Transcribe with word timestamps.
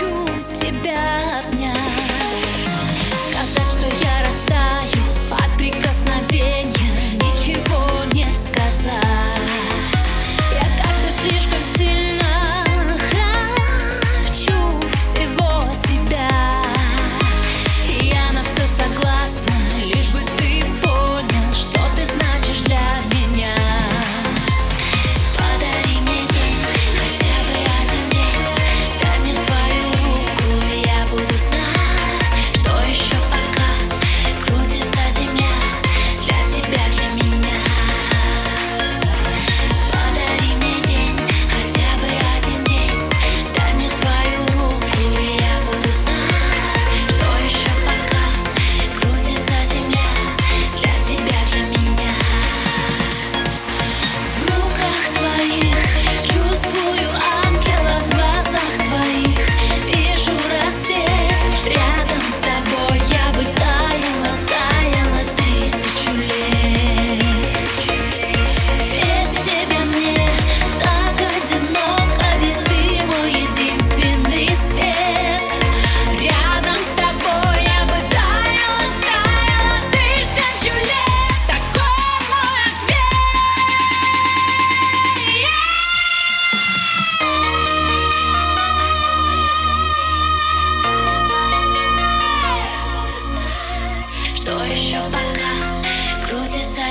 you. 0.00 0.27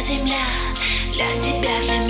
земля 0.08 0.46
для 1.12 1.28
тебя, 1.38 1.82
для 1.84 1.98
меня. 2.00 2.07